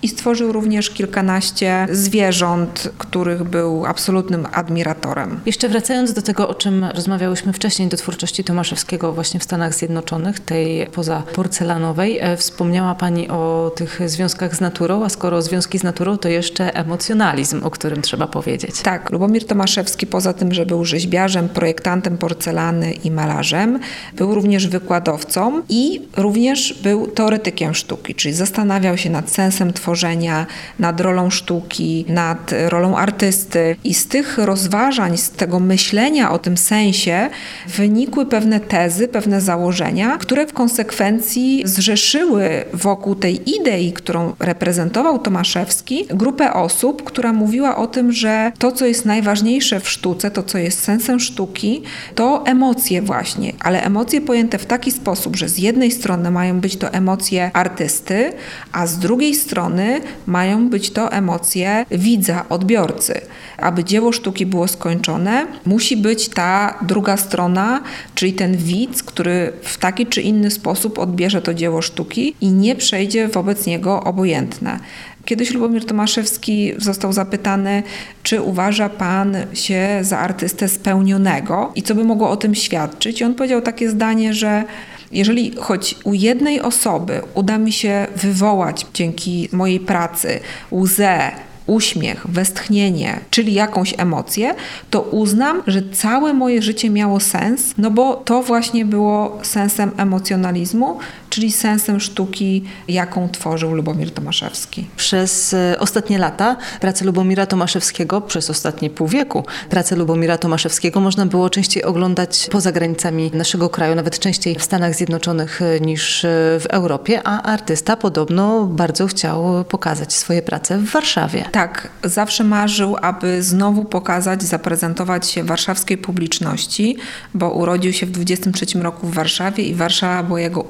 i 0.01 0.07
stworzył 0.07 0.51
również 0.51 0.89
kilkanaście 0.89 1.87
zwierząt, 1.91 2.89
których 2.97 3.43
był 3.43 3.85
absolutnym 3.85 4.47
admiratorem. 4.51 5.39
Jeszcze 5.45 5.69
wracając 5.69 6.13
do 6.13 6.21
tego, 6.21 6.49
o 6.49 6.53
czym 6.53 6.83
rozmawiałyśmy 6.83 7.53
wcześniej, 7.53 7.87
do 7.87 7.97
twórczości 7.97 8.43
Tomaszewskiego 8.43 9.13
właśnie 9.13 9.39
w 9.39 9.43
Stanach 9.43 9.73
Zjednoczonych, 9.73 10.39
tej 10.39 10.87
poza 10.87 11.23
porcelanowej, 11.35 12.19
e, 12.19 12.37
wspomniała 12.37 12.95
Pani 12.95 13.29
o 13.29 13.71
tych 13.75 13.99
związkach 14.05 14.55
z 14.55 14.61
naturą, 14.61 15.05
a 15.05 15.09
skoro 15.09 15.41
związki 15.41 15.79
z 15.79 15.83
naturą, 15.83 16.17
to 16.17 16.29
jeszcze 16.29 16.75
emocjonalizm, 16.75 17.63
o 17.63 17.71
którym 17.71 18.01
trzeba 18.01 18.27
powiedzieć. 18.27 18.81
Tak, 18.81 19.09
Lubomir 19.09 19.45
Tomaszewski 19.45 20.07
poza 20.07 20.33
tym, 20.33 20.53
że 20.53 20.65
był 20.65 20.85
rzeźbiarzem, 20.85 21.49
projektantem 21.49 22.17
porcelany 22.17 22.91
i 22.91 23.11
malarzem, 23.11 23.79
był 24.13 24.35
również 24.35 24.67
wykładowcą 24.67 25.61
i 25.69 26.01
również 26.17 26.73
był 26.83 27.07
teoretykiem 27.07 27.73
sztuki, 27.73 28.15
czyli 28.15 28.33
zastanawiał 28.33 28.97
się 28.97 29.09
nad 29.09 29.24
sensem 29.31 29.73
tworzenia, 29.73 30.45
nad 30.79 31.01
rolą 31.01 31.29
sztuki, 31.29 32.05
nad 32.07 32.53
rolą 32.67 32.97
artysty. 32.97 33.75
I 33.83 33.93
z 33.93 34.07
tych 34.07 34.37
rozważań, 34.37 35.17
z 35.17 35.29
tego 35.29 35.59
myślenia 35.59 36.31
o 36.31 36.39
tym 36.39 36.57
sensie 36.57 37.29
wynikły 37.67 38.25
pewne 38.25 38.59
tezy, 38.59 39.07
pewne 39.07 39.41
założenia, 39.41 40.17
które 40.17 40.47
w 40.47 40.53
konsekwencji 40.53 41.61
zrzeszyły 41.65 42.65
wokół 42.73 43.15
tej 43.15 43.55
idei, 43.59 43.93
którą 43.93 44.33
reprezentował 44.39 45.19
Tomaszewski, 45.19 46.05
grupę 46.09 46.53
osób, 46.53 47.03
która 47.03 47.33
mówiła 47.33 47.77
o 47.77 47.87
tym, 47.87 48.11
że 48.11 48.51
to, 48.59 48.71
co 48.71 48.85
jest 48.85 49.05
najważniejsze 49.05 49.79
w 49.79 49.89
sztuce, 49.89 50.31
to, 50.31 50.43
co 50.43 50.57
jest 50.57 50.83
sensem 50.83 51.19
sztuki, 51.19 51.81
to 52.15 52.45
emocje 52.45 53.01
właśnie, 53.01 53.53
ale 53.59 53.83
emocje 53.83 54.21
pojęte 54.21 54.57
w 54.57 54.65
taki 54.65 54.91
sposób, 54.91 55.35
że 55.35 55.49
z 55.49 55.57
jednej 55.57 55.91
strony 55.91 56.31
mają 56.31 56.59
być 56.59 56.77
to 56.77 56.93
emocje 56.93 57.51
artysty, 57.53 58.33
a 58.71 58.87
z 58.87 58.99
drugiej 58.99 59.14
strony 59.33 60.01
mają 60.25 60.69
być 60.69 60.89
to 60.89 61.11
emocje 61.11 61.85
widza, 61.91 62.45
odbiorcy. 62.49 63.21
Aby 63.57 63.83
dzieło 63.83 64.11
sztuki 64.11 64.45
było 64.45 64.67
skończone, 64.67 65.47
musi 65.65 65.97
być 65.97 66.29
ta 66.29 66.79
druga 66.81 67.17
strona, 67.17 67.81
czyli 68.15 68.33
ten 68.33 68.57
widz, 68.57 69.03
który 69.03 69.53
w 69.61 69.77
taki 69.77 70.07
czy 70.07 70.21
inny 70.21 70.51
sposób 70.51 70.99
odbierze 70.99 71.41
to 71.41 71.53
dzieło 71.53 71.81
sztuki 71.81 72.35
i 72.41 72.47
nie 72.51 72.75
przejdzie 72.75 73.27
wobec 73.27 73.65
niego 73.65 74.03
obojętne. 74.03 74.79
Kiedyś 75.25 75.51
Lubomir 75.53 75.85
Tomaszewski 75.85 76.73
został 76.77 77.13
zapytany, 77.13 77.83
czy 78.23 78.41
uważa 78.41 78.89
pan 78.89 79.35
się 79.53 79.99
za 80.01 80.19
artystę 80.19 80.67
spełnionego 80.67 81.71
i 81.75 81.83
co 81.83 81.95
by 81.95 82.03
mogło 82.03 82.29
o 82.29 82.37
tym 82.37 82.55
świadczyć. 82.55 83.21
I 83.21 83.23
on 83.23 83.35
powiedział 83.35 83.61
takie 83.61 83.89
zdanie, 83.89 84.33
że 84.33 84.63
jeżeli 85.11 85.55
choć 85.55 85.95
u 86.03 86.13
jednej 86.13 86.61
osoby 86.61 87.21
uda 87.33 87.57
mi 87.57 87.71
się 87.71 88.07
wywołać 88.15 88.85
dzięki 88.93 89.49
mojej 89.51 89.79
pracy 89.79 90.39
łzę, 90.71 91.31
uśmiech, 91.67 92.27
westchnienie, 92.27 93.19
czyli 93.29 93.53
jakąś 93.53 93.93
emocję, 93.97 94.55
to 94.89 95.01
uznam, 95.01 95.63
że 95.67 95.81
całe 95.89 96.33
moje 96.33 96.61
życie 96.61 96.89
miało 96.89 97.19
sens, 97.19 97.73
no 97.77 97.91
bo 97.91 98.15
to 98.15 98.41
właśnie 98.41 98.85
było 98.85 99.39
sensem 99.43 99.91
emocjonalizmu, 99.97 100.97
czyli 101.35 101.51
sensem 101.51 101.99
sztuki, 101.99 102.63
jaką 102.87 103.29
tworzył 103.29 103.75
Lubomir 103.75 104.11
Tomaszewski. 104.11 104.87
Przez 104.95 105.53
e, 105.53 105.75
ostatnie 105.79 106.17
lata 106.17 106.57
pracę 106.79 107.05
Lubomira 107.05 107.45
Tomaszewskiego, 107.45 108.21
przez 108.21 108.49
ostatnie 108.49 108.89
pół 108.89 109.07
wieku 109.07 109.43
pracę 109.69 109.95
Lubomira 109.95 110.37
Tomaszewskiego 110.37 110.99
można 110.99 111.25
było 111.25 111.49
częściej 111.49 111.83
oglądać 111.83 112.47
poza 112.51 112.71
granicami 112.71 113.31
naszego 113.33 113.69
kraju, 113.69 113.95
nawet 113.95 114.19
częściej 114.19 114.55
w 114.55 114.63
Stanach 114.63 114.95
Zjednoczonych 114.95 115.61
e, 115.61 115.79
niż 115.79 116.25
e, 116.25 116.27
w 116.59 116.65
Europie, 116.69 117.21
a 117.23 117.41
artysta 117.41 117.97
podobno 117.97 118.65
bardzo 118.65 119.07
chciał 119.07 119.63
pokazać 119.63 120.13
swoje 120.13 120.41
prace 120.41 120.77
w 120.77 120.91
Warszawie. 120.91 121.45
Tak, 121.51 121.89
zawsze 122.03 122.43
marzył, 122.43 122.95
aby 123.01 123.43
znowu 123.43 123.85
pokazać, 123.85 124.43
zaprezentować 124.43 125.29
się 125.29 125.43
warszawskiej 125.43 125.97
publiczności, 125.97 126.97
bo 127.33 127.51
urodził 127.51 127.93
się 127.93 128.05
w 128.05 128.11
23 128.11 128.65
roku 128.79 129.07
w 129.07 129.13
Warszawie 129.13 129.63
i 129.63 129.75
Warszawa 129.75 130.23
była 130.23 130.39
jego 130.39 130.63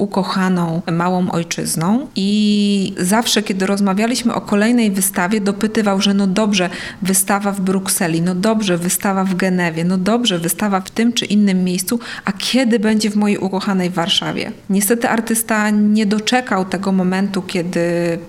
ukochaną 0.55 0.81
małą 0.91 1.31
ojczyzną 1.31 2.07
i 2.15 2.93
zawsze, 2.97 3.43
kiedy 3.43 3.65
rozmawialiśmy 3.65 4.33
o 4.33 4.41
kolejnej 4.41 4.91
wystawie, 4.91 5.41
dopytywał, 5.41 6.01
że 6.01 6.13
no 6.13 6.27
dobrze, 6.27 6.69
wystawa 7.01 7.51
w 7.51 7.61
Brukseli, 7.61 8.21
no 8.21 8.35
dobrze, 8.35 8.77
wystawa 8.77 9.23
w 9.23 9.35
Genewie, 9.35 9.83
no 9.83 9.97
dobrze, 9.97 10.39
wystawa 10.39 10.81
w 10.81 10.89
tym 10.89 11.13
czy 11.13 11.25
innym 11.25 11.63
miejscu, 11.63 11.99
a 12.25 12.31
kiedy 12.31 12.79
będzie 12.79 13.09
w 13.09 13.15
mojej 13.15 13.37
ukochanej 13.37 13.89
Warszawie? 13.89 14.51
Niestety 14.69 15.09
artysta 15.09 15.69
nie 15.69 16.05
doczekał 16.05 16.65
tego 16.65 16.91
momentu, 16.91 17.41
kiedy 17.41 17.79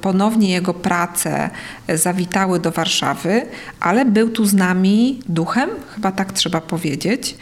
ponownie 0.01 0.51
jego 0.51 0.75
prace 0.75 1.51
zawitały 1.95 2.61
do 2.61 2.71
Warszawy, 2.71 3.43
ale 3.81 4.05
był 4.05 4.29
tu 4.31 4.45
z 4.45 4.55
nami 4.55 5.21
duchem, 5.29 5.71
chyba 5.95 6.13
tak 6.13 6.33
trzeba 6.33 6.61
powiedzieć. 6.61 7.37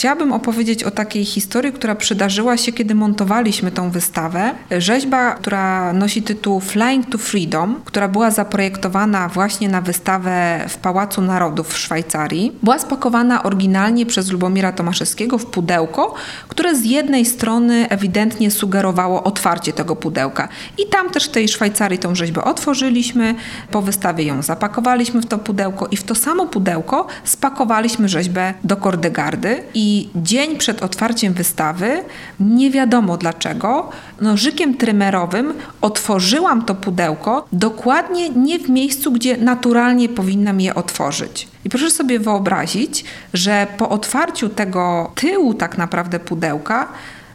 Chciałabym 0.00 0.32
opowiedzieć 0.32 0.84
o 0.84 0.90
takiej 0.90 1.24
historii, 1.24 1.72
która 1.72 1.94
przydarzyła 1.94 2.56
się, 2.56 2.72
kiedy 2.72 2.94
montowaliśmy 2.94 3.70
tą 3.70 3.90
wystawę. 3.90 4.54
Rzeźba, 4.78 5.34
która 5.34 5.92
nosi 5.92 6.22
tytuł 6.22 6.60
Flying 6.60 7.06
to 7.10 7.18
Freedom, 7.18 7.80
która 7.84 8.08
była 8.08 8.30
zaprojektowana 8.30 9.28
właśnie 9.28 9.68
na 9.68 9.80
wystawę 9.80 10.64
w 10.68 10.76
Pałacu 10.76 11.22
Narodów 11.22 11.68
w 11.68 11.78
Szwajcarii, 11.78 12.52
była 12.62 12.78
spakowana 12.78 13.42
oryginalnie 13.42 14.06
przez 14.06 14.30
Lubomira 14.30 14.72
Tomaszewskiego 14.72 15.38
w 15.38 15.46
pudełko, 15.46 16.14
które 16.48 16.74
z 16.74 16.84
jednej 16.84 17.24
strony 17.24 17.88
ewidentnie 17.88 18.50
sugerowało 18.50 19.24
otwarcie 19.24 19.72
tego 19.72 19.96
pudełka. 19.96 20.48
I 20.78 20.88
tam 20.88 21.10
też 21.10 21.24
w 21.24 21.30
tej 21.30 21.48
Szwajcarii 21.48 21.98
tą 21.98 22.14
rzeźbę 22.14 22.44
otworzyliśmy, 22.44 23.34
po 23.70 23.82
wystawie 23.82 24.24
ją 24.24 24.42
zapakowaliśmy 24.42 25.20
w 25.20 25.26
to 25.26 25.38
pudełko 25.38 25.86
i 25.86 25.96
w 25.96 26.02
to 26.02 26.14
samo 26.14 26.46
pudełko 26.46 27.06
spakowaliśmy 27.24 28.08
rzeźbę 28.08 28.54
do 28.64 28.76
Kordegardy 28.76 29.62
i 29.74 29.89
i 29.90 30.08
dzień 30.16 30.58
przed 30.58 30.82
otwarciem 30.82 31.32
wystawy, 31.32 32.04
nie 32.40 32.70
wiadomo 32.70 33.16
dlaczego, 33.16 33.90
nożykiem 34.20 34.76
trymerowym 34.76 35.54
otworzyłam 35.80 36.64
to 36.64 36.74
pudełko 36.74 37.46
dokładnie 37.52 38.28
nie 38.28 38.58
w 38.58 38.68
miejscu, 38.68 39.12
gdzie 39.12 39.36
naturalnie 39.36 40.08
powinnam 40.08 40.60
je 40.60 40.74
otworzyć. 40.74 41.48
I 41.64 41.68
proszę 41.68 41.90
sobie 41.90 42.18
wyobrazić, 42.18 43.04
że 43.34 43.66
po 43.78 43.88
otwarciu 43.88 44.48
tego 44.48 45.12
tyłu 45.14 45.54
tak 45.54 45.78
naprawdę 45.78 46.20
pudełka 46.20 46.88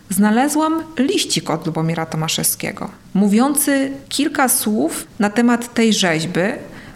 znalazłam 0.09 0.83
liścik 0.99 1.49
od 1.49 1.65
Lubomira 1.65 2.05
Tomaszewskiego, 2.05 2.89
mówiący 3.13 3.91
kilka 4.09 4.49
słów 4.49 5.07
na 5.19 5.29
temat 5.29 5.73
tej 5.73 5.93
rzeźby, 5.93 6.47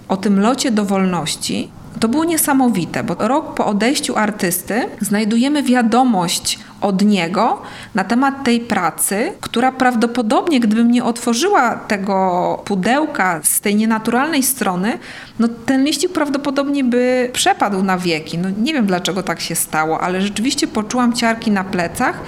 o 0.07 0.17
tym 0.17 0.39
locie 0.39 0.71
do 0.71 0.85
wolności, 0.85 1.69
to 1.99 2.07
było 2.07 2.25
niesamowite, 2.25 3.03
bo 3.03 3.15
rok 3.19 3.53
po 3.53 3.65
odejściu 3.65 4.17
artysty 4.17 4.85
znajdujemy 5.01 5.63
wiadomość 5.63 6.59
od 6.81 7.05
niego 7.05 7.61
na 7.95 8.03
temat 8.03 8.43
tej 8.43 8.59
pracy, 8.59 9.33
która 9.41 9.71
prawdopodobnie, 9.71 10.59
gdybym 10.59 10.91
nie 10.91 11.03
otworzyła 11.03 11.75
tego 11.75 12.61
pudełka 12.65 13.39
z 13.43 13.61
tej 13.61 13.75
nienaturalnej 13.75 14.43
strony, 14.43 14.99
no 15.39 15.47
ten 15.65 15.83
liścik 15.83 16.13
prawdopodobnie 16.13 16.83
by 16.83 17.29
przepadł 17.33 17.83
na 17.83 17.97
wieki. 17.97 18.37
No 18.37 18.49
nie 18.49 18.73
wiem 18.73 18.85
dlaczego 18.85 19.23
tak 19.23 19.39
się 19.39 19.55
stało, 19.55 20.01
ale 20.01 20.21
rzeczywiście 20.21 20.67
poczułam 20.67 21.13
ciarki 21.13 21.51
na 21.51 21.63
plecach 21.63 22.19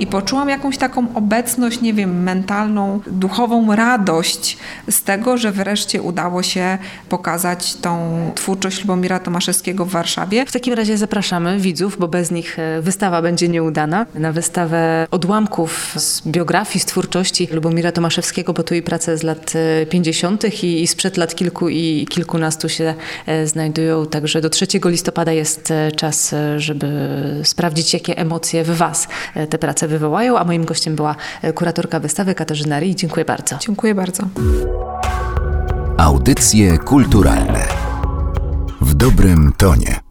i 0.00 0.06
poczułam 0.06 0.48
jakąś 0.48 0.78
taką 0.78 1.06
obecność, 1.14 1.80
nie 1.80 1.94
wiem, 1.94 2.22
mentalną, 2.22 3.00
duchową 3.06 3.76
radość 3.76 4.58
z 4.90 5.02
tego, 5.02 5.36
że 5.36 5.52
wreszcie 5.52 6.02
udało 6.02 6.42
się 6.42 6.78
pokazać 7.08 7.74
tą 7.74 8.10
twórczość 8.34 8.80
Lubomira 8.80 9.18
Tomaszewskiego 9.18 9.84
w 9.84 9.90
Warszawie. 9.90 10.46
W 10.46 10.52
takim 10.52 10.74
razie 10.74 10.98
zapraszamy 10.98 11.58
widzów, 11.58 11.98
bo 11.98 12.08
bez 12.08 12.30
nich 12.30 12.58
e, 12.58 12.82
wystawa 12.82 13.22
będzie 13.22 13.48
nieudana 13.48 13.99
na 14.14 14.32
wystawę 14.32 15.06
odłamków 15.10 15.94
z 15.96 16.22
biografii, 16.26 16.80
z 16.80 16.86
twórczości 16.86 17.48
Lubomira 17.52 17.92
Tomaszewskiego, 17.92 18.52
bo 18.52 18.62
tu 18.62 18.74
i 18.74 18.82
prace 18.82 19.18
z 19.18 19.22
lat 19.22 19.52
50. 19.90 20.44
E, 20.44 20.48
i, 20.48 20.82
i 20.82 20.86
sprzed 20.86 21.16
lat 21.16 21.34
kilku 21.34 21.68
i 21.68 22.06
kilkunastu 22.10 22.68
się 22.68 22.94
e, 23.26 23.46
znajdują. 23.46 24.06
Także 24.06 24.40
do 24.40 24.50
3 24.50 24.66
listopada 24.84 25.32
jest 25.32 25.70
e, 25.70 25.92
czas, 25.92 26.34
żeby 26.56 27.10
sprawdzić, 27.44 27.94
jakie 27.94 28.18
emocje 28.18 28.64
w 28.64 28.76
Was 28.76 29.08
te 29.50 29.58
prace 29.58 29.88
wywołają. 29.88 30.38
A 30.38 30.44
moim 30.44 30.64
gościem 30.64 30.96
była 30.96 31.16
kuratorka 31.54 32.00
wystawy 32.00 32.34
Katarzyna 32.34 32.80
Rii. 32.80 32.96
Dziękuję 32.96 33.24
bardzo. 33.24 33.58
Dziękuję 33.60 33.94
bardzo. 33.94 34.22
Audycje 35.98 36.78
kulturalne 36.78 37.68
w 38.80 38.94
dobrym 38.94 39.52
tonie. 39.56 40.09